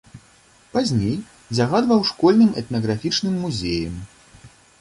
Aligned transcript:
Пазней 0.71 1.11
загадваў 1.59 2.01
школьным 2.13 2.57
этнаграфічным 2.63 3.39
музеем. 3.43 4.01